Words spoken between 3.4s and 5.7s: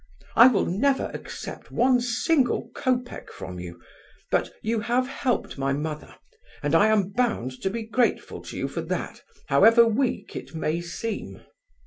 you, but you have helped